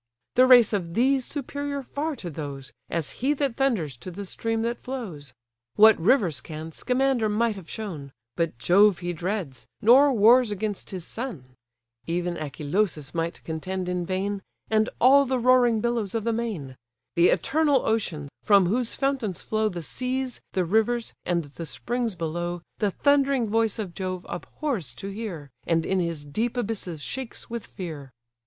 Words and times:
The 0.33 0.47
race 0.47 0.73
of 0.73 0.95
these 0.95 1.25
superior 1.25 1.83
far 1.83 2.15
to 2.15 2.31
those, 2.31 2.73
As 2.89 3.11
he 3.21 3.35
that 3.35 3.55
thunders 3.55 3.95
to 3.97 4.09
the 4.09 4.25
stream 4.25 4.63
that 4.63 4.79
flows. 4.81 5.35
What 5.75 5.95
rivers 6.01 6.41
can, 6.41 6.71
Scamander 6.71 7.29
might 7.29 7.55
have 7.55 7.69
shown; 7.69 8.11
But 8.35 8.57
Jove 8.57 8.97
he 8.97 9.13
dreads, 9.13 9.67
nor 9.79 10.11
wars 10.11 10.49
against 10.51 10.89
his 10.89 11.05
son. 11.05 11.55
Even 12.07 12.35
Achelous 12.35 13.13
might 13.13 13.43
contend 13.43 13.87
in 13.87 14.03
vain, 14.03 14.41
And 14.71 14.89
all 14.99 15.23
the 15.27 15.37
roaring 15.37 15.81
billows 15.81 16.15
of 16.15 16.23
the 16.23 16.33
main. 16.33 16.77
The 17.15 17.29
eternal 17.29 17.85
ocean, 17.85 18.27
from 18.41 18.65
whose 18.65 18.95
fountains 18.95 19.43
flow 19.43 19.69
The 19.69 19.83
seas, 19.83 20.41
the 20.53 20.65
rivers, 20.65 21.13
and 21.27 21.43
the 21.45 21.65
springs 21.67 22.15
below, 22.15 22.63
The 22.79 22.89
thundering 22.89 23.47
voice 23.47 23.77
of 23.77 23.93
Jove 23.93 24.25
abhors 24.27 24.95
to 24.95 25.09
hear, 25.09 25.51
And 25.67 25.85
in 25.85 25.99
his 25.99 26.25
deep 26.25 26.57
abysses 26.57 27.03
shakes 27.03 27.51
with 27.51 27.67
fear." 27.67 28.09